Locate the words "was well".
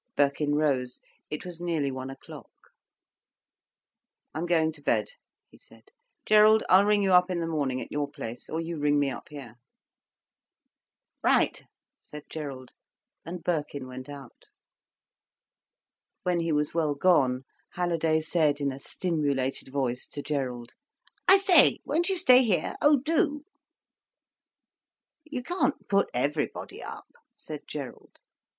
16.51-16.95